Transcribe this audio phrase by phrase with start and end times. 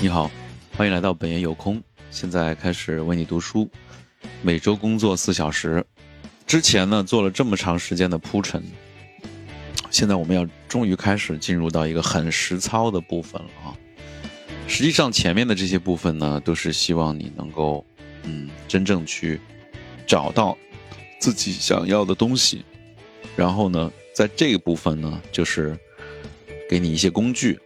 [0.00, 0.30] 你好，
[0.76, 1.82] 欢迎来到本爷有空。
[2.08, 3.68] 现在开始为你读书，
[4.42, 5.84] 每周工作四小时。
[6.46, 8.62] 之前呢做了这么长时间的铺陈，
[9.90, 13.74] 现在我们要终于开始进入到一个很实操的部分了啊。
[14.68, 17.84] 实际上前面的这些部分呢，都是希望你能够
[18.22, 19.40] 嗯真正去
[20.06, 20.56] 找到
[21.18, 22.64] 自己想要的东西，
[23.34, 25.76] 然后呢，在这个部分呢，就是
[26.70, 27.58] 给你一些工具。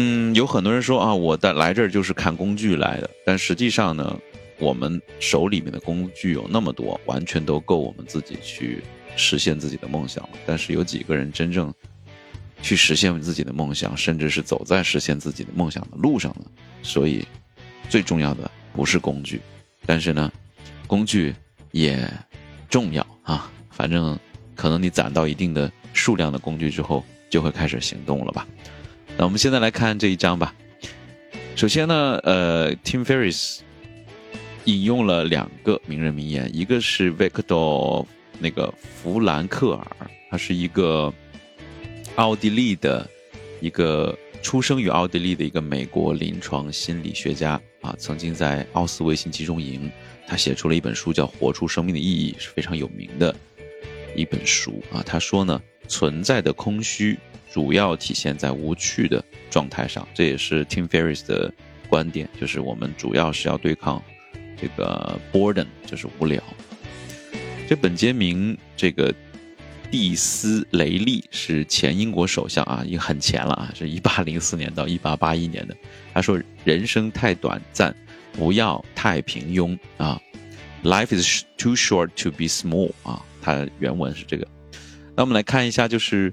[0.00, 4.16] 嗯，有很多人说啊，我的来这儿就是看工具来的，但实际上呢，
[4.60, 8.80] 我们手里面的工具有那么多，完全都够我们自己去
[9.16, 10.30] 实现自己的梦想了。
[10.46, 11.74] 但是有几个人真正
[12.62, 16.44] 去实现自己的梦想，甚至是走在实现自己的梦想的路上呢？
[16.84, 17.26] 所以，
[17.88, 19.40] 最重要的不是工具，
[19.84, 20.30] 但是呢，
[20.86, 21.34] 工具
[21.72, 22.08] 也
[22.70, 23.50] 重要啊。
[23.72, 24.16] 反正
[24.54, 28.46] 可能你攒到一定的数量的工具之后，就会开始行动了吧。
[29.18, 30.54] 那我们现在来看这一章吧。
[31.56, 33.58] 首先呢，呃，Tim Ferriss
[34.62, 38.06] 引用了两个名人名言，一个是 Victor
[38.38, 39.86] 那个弗兰克尔，
[40.30, 41.12] 他是一个
[42.14, 43.04] 奥地利的
[43.60, 49.90] 一个出生于奥地利的一个美国临床心理学家啊，曾经在奥斯维辛集中营，
[50.28, 53.34] 他写出了一本书叫《活出生命的意义》，是非常有名的
[54.14, 55.02] 一本书啊。
[55.04, 57.18] 他说呢，存在的空虚。
[57.50, 61.50] 主要体现在无趣的状态上，这也是 Tim Ferriss 的
[61.88, 64.00] 观点，就是我们主要是要对抗
[64.60, 66.40] 这个 boredom，就是无聊。
[67.66, 69.12] 这本杰明这个
[69.90, 75.74] 蒂斯雷利是前英国首相啊，已经很前了啊，是一八零四年到一八八一年的。
[76.12, 77.96] 他说：“人生太短暂，
[78.32, 80.20] 不要太平庸啊
[80.84, 84.46] ，Life is too short to be small 啊。”它原文是这个。
[85.16, 86.32] 那我们来看一下，就是。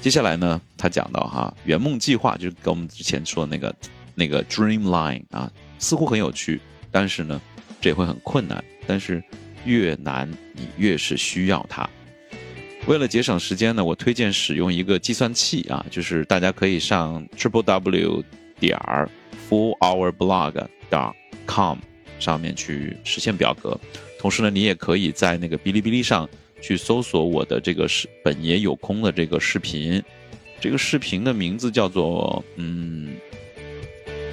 [0.00, 3.74] 接下来呢，他讲到哈圆梦计划，就是跟我们之前说的那个
[4.14, 5.50] 那个 dreamline 啊，
[5.80, 6.60] 似乎很有趣，
[6.92, 7.40] 但是呢，
[7.80, 8.62] 这也会很困难。
[8.86, 9.20] 但是
[9.64, 11.90] 越难，你越是需要它。
[12.86, 18.22] 为了节省时间呢，我推荐使用一个计算器啊，就是大家可以上 triple w
[18.60, 19.10] 点儿
[19.50, 21.12] for our blog dot
[21.44, 21.76] com
[22.20, 23.78] 上面去实现表格。
[24.18, 26.28] 同时呢，你也可以在那个哔哩哔哩上。
[26.60, 30.02] 去搜索我的这个视本爷有空的这个视频，
[30.60, 33.14] 这个视频的名字叫做嗯，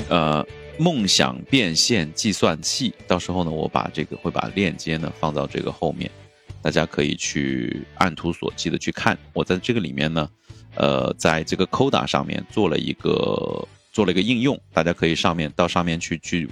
[0.10, 0.44] 呃，
[0.80, 2.92] 梦想变现计算器。
[3.06, 6.10] 到时候呢，我把这个会把链接呢放到这个后面，
[6.64, 9.16] 大家可以去按图索骥的去看。
[9.32, 10.28] 我在这个里面呢，
[10.74, 16.50] 呃，在这个 Coda 上面做了一个做了一个应用，大家可以上面到上面去去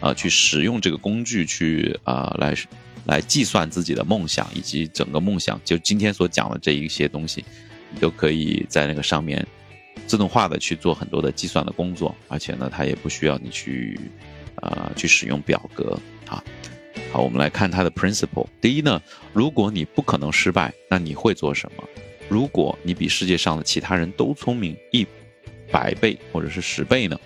[0.00, 2.54] 啊去使用这个工具去啊来。
[3.06, 7.44] 来计算自己的梦想以及整个梦想，就今天所讲的这一些东西，
[7.92, 9.44] 你都可以在那个上面
[10.06, 13.98] 自动化的去做很多的计算的工作，而且呢，它也不需要你去
[14.54, 15.98] 啊去使用表格
[16.28, 16.40] 啊。
[17.10, 18.46] 好，我们来看它的 principle。
[18.60, 21.82] 第一呢，如果你不可能失败，那你会做什么？
[22.28, 25.04] 如果你比世界上的其他人都聪明一
[25.72, 27.18] 百倍或者是十倍呢？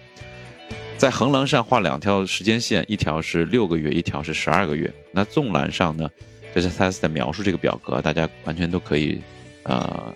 [0.96, 4.92] 在横栏上画两条时间线，一条是六个月，一条是十二个月。
[5.12, 6.10] 那纵栏上呢，
[6.54, 9.20] 这是他在描述这个表格，大家完全都可以，
[9.64, 10.14] 呃，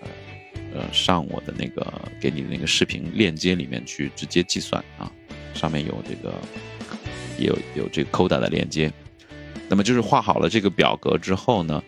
[0.73, 1.85] 呃，上我的那个
[2.19, 5.09] 给你的那个视频链接里面去直接计算啊，
[5.53, 6.33] 上面有这个，
[7.37, 8.91] 有有这个 Coda 的链接。
[9.69, 11.83] 那么就是画好了这个表格之后呢，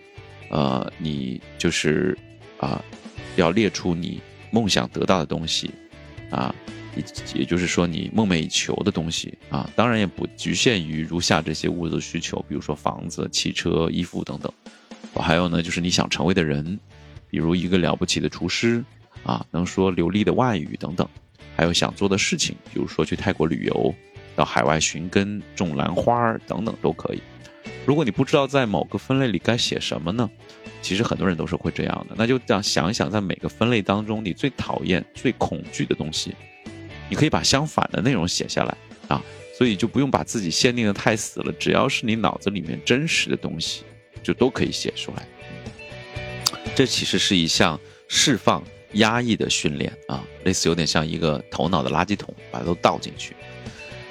[0.49, 2.15] 呃，你就是
[2.59, 2.79] 啊，
[3.37, 4.21] 要列出你
[4.51, 5.71] 梦想得到的东西
[6.29, 6.53] 啊。
[7.33, 14.51] 也就是说，你梦寐以求的东西啊，当然也不局限于如下这些物质需求，比如说房子、汽车、衣服等等。
[15.15, 16.79] 还有呢，就是你想成为的人，
[17.29, 18.83] 比如一个了不起的厨师
[19.23, 21.07] 啊，能说流利的外语等等。
[21.55, 23.93] 还有想做的事情，比如说去泰国旅游、
[24.35, 27.21] 到海外寻根、种兰花等等都可以。
[27.85, 30.29] 如果你不知道在某个分类里该写什么呢？
[30.81, 36.33] 其实很多人都是会这样的，那就这样想一想，在每个分类当中，你最讨厌、最恐惧的东西。
[37.13, 38.75] 你可以把相反的内容写下来
[39.07, 39.23] 啊，
[39.55, 43.83] 所以就不用把自己限定的太死了，只要是你脑子里面真实的东西，
[44.23, 45.27] 就都可以写出来。
[46.73, 48.63] 这其实是一项释放
[48.93, 53.35] 压抑的训练啊，类似有点像一个头脑的垃圾桶，把它都倒进去。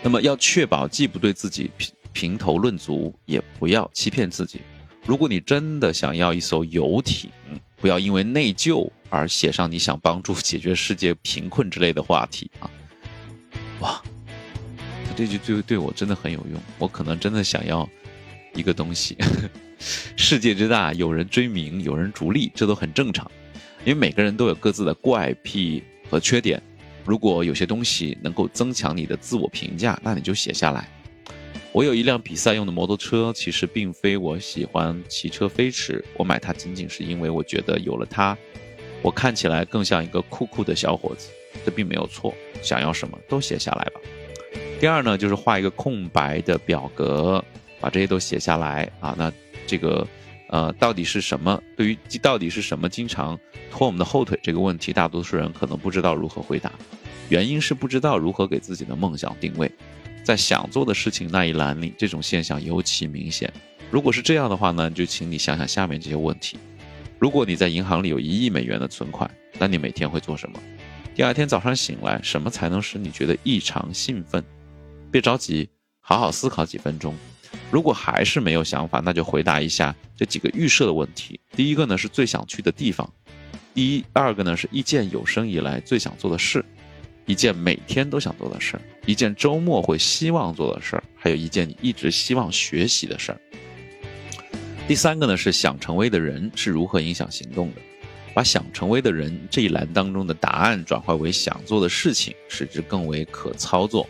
[0.01, 4.61] 那么要确保既不对自己评评头论足，也不要欺骗自己。
[5.05, 7.29] 如果你真的想要一艘游艇，
[7.81, 12.71] 不要因为内疚而写上你想帮助解决世界贫困之类的话题啊。
[13.83, 14.03] 哇，
[15.15, 16.61] 这句对对我真的很有用。
[16.79, 17.89] 我可能真的想要
[18.55, 19.17] 一个东西。
[20.17, 23.31] 世界之大，有人追名，有人逐利，这都很正常。
[23.85, 26.63] 因为每个人都有各自的怪癖和缺点，
[27.05, 30.89] 如果有些东西能够增强你的自我评价，那你就写下来。
[31.73, 38.39] 我有一辆比赛用的摩托车，其实并非我喜欢骑车飞驰，我买它仅仅是因为我觉得有了它，
[39.03, 41.29] 我看起来更像一个酷酷的小伙子。
[41.65, 44.01] 这并没有错，想要什么都写下来吧。
[44.81, 47.45] 第二呢，就是画一个空白的表格，
[47.81, 49.15] 把这些都写下来啊。
[49.17, 49.33] 那
[49.67, 50.07] 这个，
[50.49, 51.63] 呃，到底是什么？
[51.77, 53.39] 对于到底是什么经常
[53.71, 56.73] 拖我们的后腿这个问题，大多数人可能不知道如何回答。
[57.29, 59.71] 原因是不知道如何给自己的梦想定位。
[60.25, 63.53] 在想做的事情那一栏里，这种现象尤其明显。
[63.91, 66.59] 如果是这样的话呢，就请你想想下面这些问题：
[67.19, 70.61] 如果你在银行里有一亿美元的存款，那你每天会做什么？
[71.15, 74.43] 第二天早上醒来，什么才能使你觉得异常兴奋？
[75.11, 75.69] 别着急，
[76.01, 77.15] 好好思考几分钟。
[77.71, 81.39] 如果还是没有想法，那就回答一下这几个预设的问题。
[81.51, 83.11] 第一个呢是最想去的地方，
[83.75, 86.65] 第一二个呢是一件有生以来最想做的事。
[87.27, 93.41] 一件每天都想做的事，一件周末会希望做的事，还有一件你一直希望学习的事儿。
[94.89, 97.77] 第三个呢是想成为的人是如何影响行动的，
[98.35, 104.09] 把想成为的人这一栏当中的答案转化为想做的事情，使之更为可操作。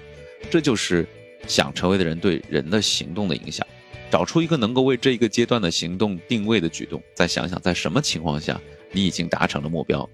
[0.50, 1.06] 这就是
[1.46, 3.66] 想成为的人对人的行动的影响。
[4.10, 8.60] 找出一个能够为这一个阶段的行动定位的举动，再想想在什么情况下
[8.90, 10.06] 你已经达成了目标。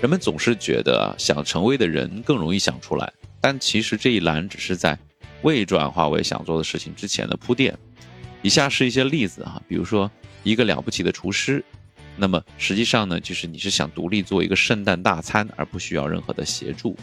[0.00, 4.96] 人们总是觉得想成为的人更容易想出来，但其实这一栏只是在
[5.42, 7.76] 未转化为想做的事情之前的铺垫。
[8.42, 10.08] 以下是一些例子哈，比如说
[10.44, 11.64] 一个了不起的厨师，
[12.22, 16.96] 那么实际上呢，就是你是想独立做一个圣诞大餐，而不需要任何的协助。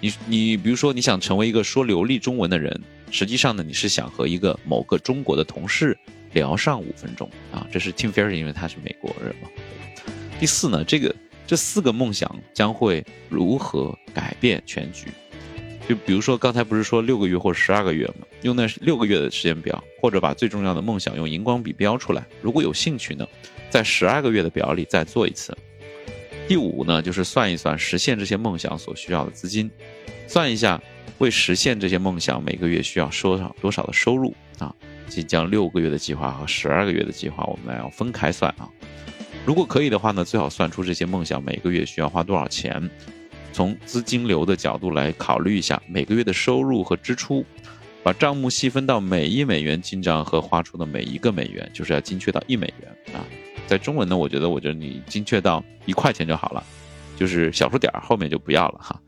[0.00, 2.80] 你你比如说你想成为一个说流利中文的人，
[3.10, 5.94] 实际上呢，你是想和一个某个中国的同事
[6.32, 9.48] 聊上五分钟啊，这是 Tim Ferriss，因为他是美国人嘛。
[10.40, 11.14] 第四呢，这个。
[11.48, 15.06] 这四个梦想将会如何改变全局？
[15.88, 18.26] 就比如说刚才不是说六个月或十二个月吗？
[18.42, 22.26] 用那六个月的时间表，或者把最重要的梦想用荧光笔标出来。
[22.42, 23.26] 如果有兴趣呢，
[23.70, 25.56] 在十二个月的表里再做一次。
[26.48, 29.70] 第五呢，就是算一算实现这些梦想所需要的资金，
[30.26, 30.80] 算一下
[31.18, 34.74] 为实现这些梦想每个月需要多少多少的收入啊。
[35.08, 38.68] 即将六个月的计划和十二个月的计划，我们要分开算啊。
[39.44, 42.90] 如果可以的话呢，最好算出这些梦想每个月需要花多少钱，
[43.56, 47.42] 从资金流的角度来考虑一下每个月的收入和支出，
[48.02, 53.24] 把账目细分到每一美元进账和花出的每一个美元，就是要精确到一美元啊。
[53.66, 56.62] 在中文呢，我觉得我觉得你精确到一块钱就好了，
[57.16, 59.00] 就是小数点儿后面就不要了哈。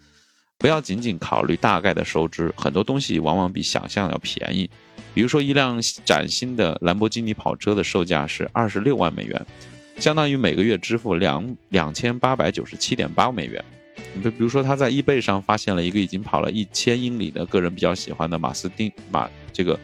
[0.57, 4.71] 不要仅仅考虑大概的收支，很多东西往往比想象要便宜。
[5.13, 9.47] 比如说一辆崭新的兰博基尼跑车的售价是二十六万美元。
[9.99, 13.63] 相当于每个月支付两两千八百九十七点八美元。
[14.15, 19.79] 你比比如说，他在易贝上发现了一个已经跑了一千英里的个人比较喜欢的马斯丁马这个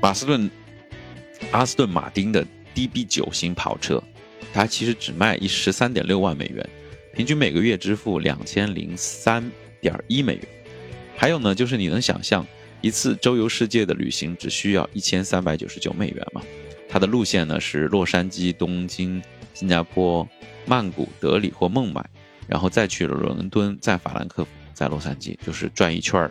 [0.00, 0.50] 马斯顿
[1.50, 4.02] 阿斯顿马丁的 DB 九型跑车，
[4.52, 6.68] 它其实只卖一十三点六万美元，
[7.14, 9.44] 平均每个月支付两千零三
[9.80, 10.44] 点一美元。
[11.16, 12.46] 还有呢，就是你能想象
[12.80, 16.42] 一次周游世界的旅行只需要一千三百九十九美元吗？
[16.88, 19.22] 它的路线呢是洛杉矶、东京、
[19.54, 20.26] 新加坡、
[20.66, 22.04] 曼谷、德里或孟买，
[22.46, 26.30] 然后再去了伦敦，再法兰克福，在洛杉矶，就是转一圈儿。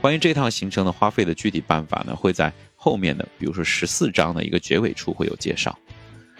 [0.00, 5.78] 关于这趟行程的花费的具体办法呢，会在后面的，比如说十四章的一个结尾处会有介绍。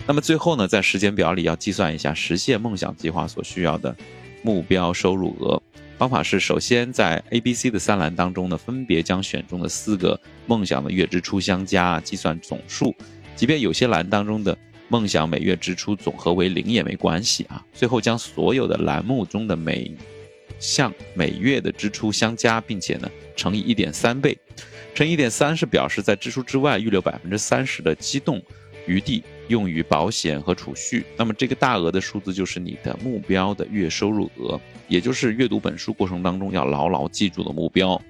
[0.06, 3.94] 那么最后呢，在时间表里要计算一下实现梦想计划所需要的
[4.42, 5.62] 目标收入额。
[5.98, 12.96] 方法是，首先在 A、B、C 的三栏当中呢，分别将选中的四个梦想的月支出相加，计算总数。
[13.36, 14.56] 即便有些栏当中的
[14.90, 17.64] 梦想每月支出总和为零也没关系啊。
[17.72, 19.90] 最后将所有的栏目中的每
[20.58, 24.36] 项每月的支出相加，并且呢乘以一点三倍，
[24.94, 28.42] 乘一点三是表示在支出之外预留百分之三十的机动
[28.86, 31.06] 余地用于保险和储蓄。
[31.16, 38.00] 那么这个大额的数字就是你的目标的月收入额，也就是阅读本书过程当中要牢牢记住的目标。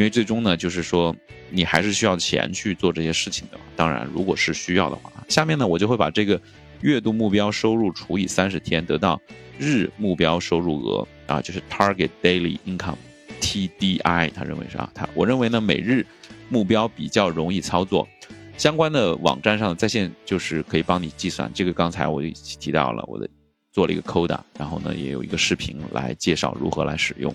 [0.00, 1.14] 因为最终呢，就是说
[1.50, 3.64] 你还是需要钱去做这些事情的嘛。
[3.76, 6.40] 当然，如果是需要的话，下面呢我就会把这个
[6.80, 9.20] 月度目标收入除以三十天，得到
[9.58, 14.30] 日目标收入额啊，就是 Target Daily Income（TDI）。
[14.34, 16.06] 他认为是啊，他我认为呢每日
[16.48, 18.08] 目标比较容易操作，
[18.56, 21.50] 相关的网站上在线就是可以帮你计算。
[21.52, 23.28] 这个刚才我就提到了，我的
[23.70, 27.34] 做了一个 Coda，然后呢也有一个视频来介绍如何来使用。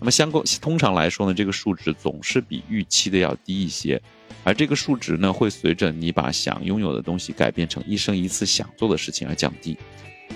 [0.00, 4.00] 那么相关通常来说呢，这个数值总是比预期的要低一些，
[4.42, 9.76] 而这个数值呢，会随着你把想拥有的东西改变成一生一次想做的事情而降低。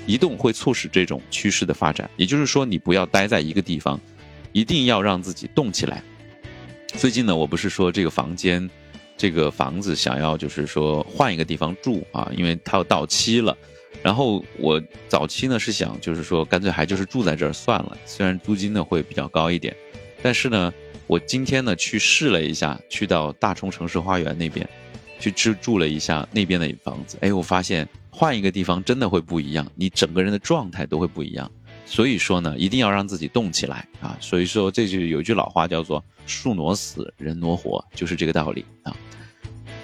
[0.06, 3.98] 移动会促使这种趋势的发展，也就是说，你不要待在一个地方，
[4.52, 6.02] 一定要让自己动起来。
[6.88, 8.68] 最近呢，我不是说这个房间，
[9.16, 13.56] 这个房子想要就是说换一个地方住啊，因为它要到期了。
[14.02, 19.74] 然后我早期呢是想就是说干脆还就是住在这儿算了，虽然租金呢会比较高一点，
[20.22, 20.72] 但是呢，
[21.06, 24.68] 我今天呢去试了一下，去到大冲城市花园那边，
[25.18, 31.50] 去住住了一下那边的房子，哎，我发现换一个地方真的会不一样，你整个人的状态都会不一样。
[31.86, 34.16] 所以说呢，一定要让自己动起来啊！
[34.18, 38.96] 所以说，这就有一句老话叫做“树挪死，人挪活”，就是这个道理啊。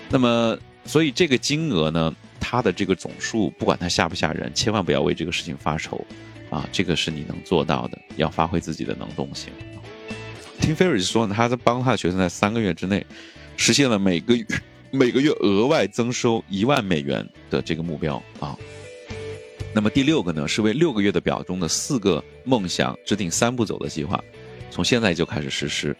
[0.08, 6.04] 那么，所以这个金额呢，他的这个总数，不管他吓不吓人，千万不要为这个事情发愁
[6.50, 6.68] 啊！
[6.72, 9.52] 这个是你能做到的，要发挥自己的能动性。
[10.60, 13.06] 听 Ferris 说呢，他在帮他的学生在三个月之内，
[13.56, 14.44] 实现了每个月
[14.90, 18.56] 每个月额外增收一万美元的这个目标啊。
[19.72, 24.22] 那么第六个呢，是为六个月的表中的四个梦想制定三步走的计划，
[24.70, 25.96] 从现在就开始实施。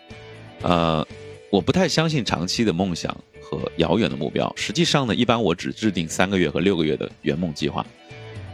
[0.63, 1.07] 呃，
[1.51, 4.53] 我不太相信长期的梦想和遥远的目标。
[4.57, 7.85] 实际上呢，一般我只制定三个月和六个月的圆梦计划，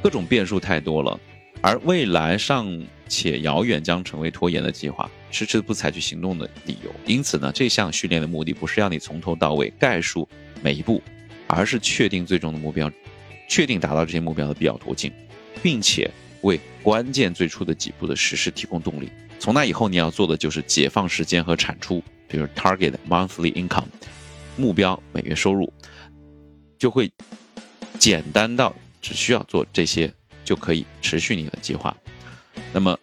[0.02, 1.20] 各种变数太多了，
[1.60, 2.66] 而未来尚
[3.06, 6.90] 且遥远将成为拖延的计划，迟迟不采取行动的理由。
[7.04, 10.26] 因此呢，这项训练的目的不是要你从头到尾概述
[10.62, 11.02] 每一步，
[11.48, 12.90] 而是确定最终的目标。
[13.48, 15.12] 确定达到这些目标的必要途径，
[15.62, 16.10] 并且
[16.40, 19.08] 为关键最初的几步的实施提供动力。
[19.38, 23.84] 从那以后，你要做的就是解放时间和产出，比如 target monthly income，
[24.56, 25.72] 目标每月收入，
[26.78, 27.10] 就会
[27.98, 30.12] 简单到只需要做这些
[30.44, 31.96] 就可以持续你的计划。
[32.72, 32.98] 那么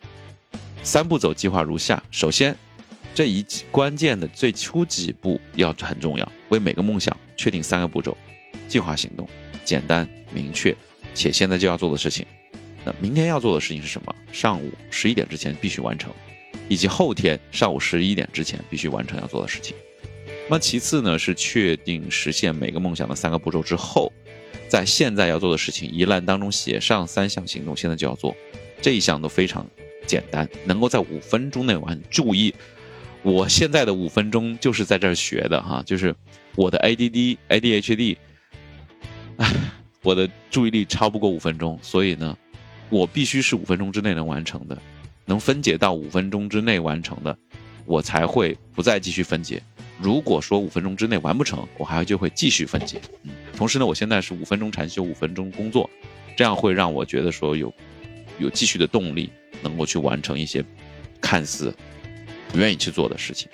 [0.83, 2.55] 三步走计划如下：首先，
[3.15, 8.17] 这一关键的最初几步要很重要，为每个梦想确定三个步骤，
[8.67, 9.27] 计划行动。
[9.63, 10.75] 简单明确，
[11.15, 12.25] 且现在就要做的事情。
[12.83, 14.13] 那明天要做的事情是什么？
[14.33, 16.11] 上午十一点之前必须完成，
[16.67, 19.75] 以及后天上午十一点之前必须完成要做的事情。
[20.49, 24.11] 那么其次呢，是确定实现每个梦想的三个步骤之后，
[24.67, 28.35] 在现在要做的事情一栏当中写上三项行动，现在就要做。
[28.81, 29.65] 这一项都非常
[30.05, 31.97] 简单，能够在五分钟内完。
[32.09, 32.53] 注意，
[33.21, 36.13] 我现在的五分钟就是在这儿学的哈，就是
[36.55, 38.17] 我的 ADD ADHD。
[40.03, 42.37] 我的注意力超不过五分钟，所以呢，
[42.89, 44.77] 我必须是五分钟之内能完成的，
[45.25, 47.37] 能分解到五分钟之内完成的，
[47.85, 49.61] 我才会不再继续分解。
[49.99, 52.99] 如果说五分钟之内完不成，我还就会继续分解。
[53.23, 55.89] 嗯，同时呢，我现在是五分钟禅修，五分钟工作，
[56.35, 57.73] 这样会让我觉得说有
[58.39, 59.29] 有继续的动力，
[59.61, 60.63] 能够去完成一些
[61.21, 61.73] 看似
[62.51, 63.47] 不愿意去做的事情。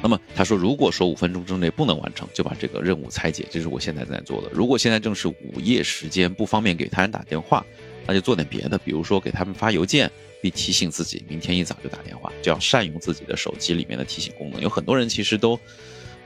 [0.00, 4.50] 那么他说，如果说五分钟之内不能完成，就把这个任务拆解，这是我现在在做的。
[4.52, 7.64] 如果现在正是午夜时间，不方便给他人打电话，
[8.06, 10.10] 那就做点别的，比如说给他们发邮件，
[10.42, 14.60] 并提醒自己明天一早就打电话，就要善用自己的手机里面的提醒功能。
[14.60, 15.58] 有很多人其实都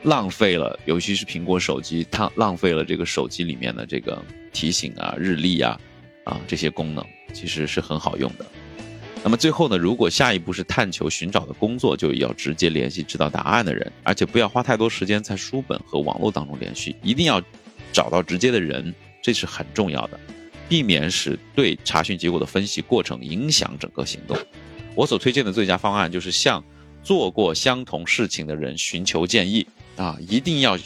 [0.02, 5.78] 浪费了，尤其是苹果手机，它浪费了这个手机里面的这个提醒啊、日历啊、
[6.25, 8.47] 啊这些功能，其实是很好用的。
[9.25, 17.42] 那么最后呢，如果下一步是探求寻找的工作，就要直接联系知道答案的人，而且不要花太多时间在书本和网络当中联系，一定要
[17.92, 20.20] 找到直接的人，这是很重要的，
[20.69, 24.37] 避免使对查询结果的分析过程影响整个行动。
[24.95, 26.63] 我所推荐的最佳方案就是向
[27.03, 30.79] 做过相同事情的人寻求建议啊，一定要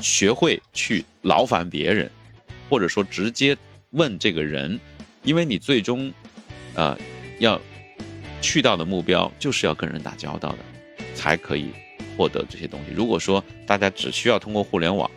[0.00, 2.10] 学会去劳烦别人，
[2.68, 3.56] 或者说直接
[3.90, 4.78] 问这个人，
[5.22, 6.12] 因为你最终，
[6.74, 6.98] 呃，
[7.38, 7.60] 要。
[8.40, 10.58] 去到的目标就是要跟人打交道的，
[11.12, 11.72] 才可以
[12.16, 12.92] 获得这些东西。
[12.94, 15.10] 如果说大家只需要通过互联网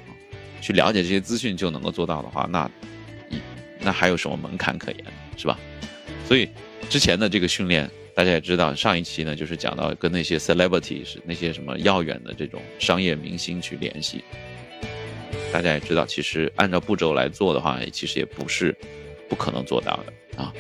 [0.60, 2.68] 去了解这些资讯就能够做到的话，那，
[3.84, 5.06] 那还有什么门槛可言，
[5.38, 5.58] 是吧？
[6.28, 6.50] 所以
[6.90, 14.24] 之前的这个训练，大家也知道，上一期呢就是讲到跟那些 celebrity 是那些什么遥远的这种商业明星去联系。
[15.52, 18.76] 大家也知道，其实按照步骤来做的话，其实也不是
[19.28, 20.54] 不可能做到的啊。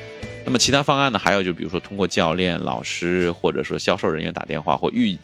[0.44, 1.20] 那么其他方案呢？
[1.20, 5.18] 还有就比如说通过教练、老师或者说销售人员打电话或预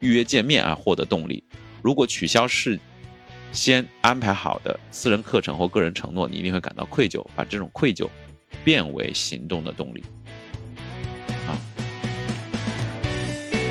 [0.00, 1.44] 预约见面啊，获得动力。
[1.82, 2.80] 如果取消是
[3.52, 8.08] 先安排好的私人课程或个人承诺，你一定会感到愧疚，把这种愧疚
[8.64, 10.02] 变为行动的动力。
[11.46, 11.54] 啊，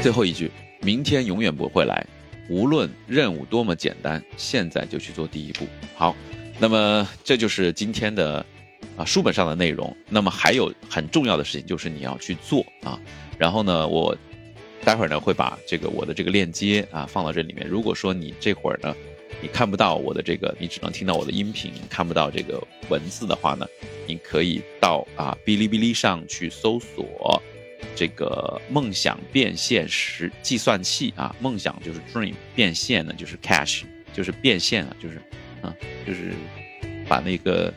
[0.01, 2.05] 最后一句，明天永远不会来，
[2.50, 5.67] 无论任务多么简单，现在就去做第一步。
[5.95, 6.15] 好，
[6.59, 8.45] 那么这就是今天的。
[8.97, 13.00] 啊，书本上的内容，那么还有很重要的事情就是你要去做啊。
[13.38, 14.13] 然后呢，我
[14.83, 17.65] 待会儿呢会把这个我的这个链接啊放到这里面。
[17.65, 18.93] 如果说你这会儿呢
[19.41, 23.67] 你看不到我的这个，你只能听到我的音频，看不到这个文字的话呢，
[24.05, 27.41] 你可以到啊哔哩哔哩上去搜索
[27.95, 33.81] 这个梦想变现时计算器啊，梦想就是 dream，变现呢就是 cash，
[34.13, 35.19] 就是变现啊，就是
[35.62, 36.33] 啊，就是
[37.07, 37.74] 把那个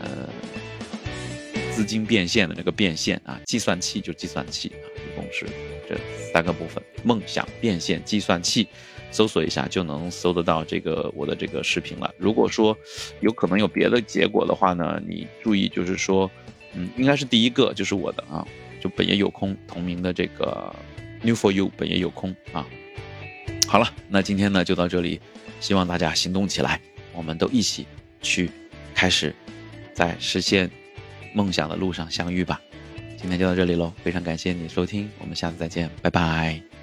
[0.00, 0.28] 呃
[1.70, 5.46] 资金变现的那个变现啊，计算器就计算器啊，一共是
[5.88, 5.96] 这
[6.32, 8.66] 三个部分，梦想变现计算器。
[9.14, 12.12] 搜索一下就能搜得到这个我的这个视频了。
[12.18, 12.76] 如果说
[13.20, 16.28] 有可能有别的结果的话呢，你注意就是说，
[16.74, 18.44] 嗯，应该是第一个就是我的啊，
[18.80, 20.74] 就本业有空同名的这个
[21.22, 22.66] New for You 本业有空啊。
[23.68, 25.20] 好了，那今天呢就到这里，
[25.60, 26.80] 希望大家行动起来，
[27.12, 27.86] 我们都一起
[28.20, 28.50] 去
[28.96, 29.32] 开始
[29.92, 30.68] 在实现
[31.32, 32.60] 梦想的路上相遇吧。
[33.16, 36.73] 今天就到这里喽，非常感谢你收听，我们下次再见，拜拜。